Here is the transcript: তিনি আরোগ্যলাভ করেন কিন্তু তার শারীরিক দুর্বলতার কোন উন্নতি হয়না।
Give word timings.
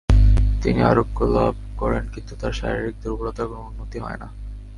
তিনি 0.61 0.79
আরোগ্যলাভ 0.81 1.53
করেন 1.77 2.03
কিন্তু 2.13 2.33
তার 2.35 2.53
শারীরিক 2.53 2.95
দুর্বলতার 3.03 3.47
কোন 3.47 3.59
উন্নতি 3.69 3.97
হয়না। 3.99 4.27